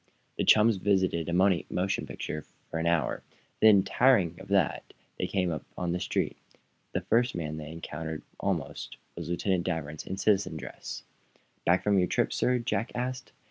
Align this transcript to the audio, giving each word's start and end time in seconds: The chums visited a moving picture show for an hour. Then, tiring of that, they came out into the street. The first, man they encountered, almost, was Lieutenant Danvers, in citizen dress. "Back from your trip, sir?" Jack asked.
The 0.35 0.43
chums 0.43 0.77
visited 0.77 1.29
a 1.29 1.31
moving 1.31 1.63
picture 2.07 2.41
show 2.41 2.47
for 2.71 2.79
an 2.79 2.87
hour. 2.87 3.21
Then, 3.59 3.83
tiring 3.83 4.35
of 4.39 4.47
that, 4.47 4.93
they 5.19 5.27
came 5.27 5.51
out 5.51 5.63
into 5.77 5.91
the 5.91 5.99
street. 5.99 6.37
The 6.93 7.01
first, 7.01 7.35
man 7.35 7.57
they 7.57 7.69
encountered, 7.69 8.23
almost, 8.39 8.97
was 9.15 9.29
Lieutenant 9.29 9.63
Danvers, 9.63 10.07
in 10.07 10.17
citizen 10.17 10.57
dress. 10.57 11.03
"Back 11.67 11.83
from 11.83 11.99
your 11.99 12.07
trip, 12.07 12.33
sir?" 12.33 12.57
Jack 12.57 12.91
asked. 12.95 13.31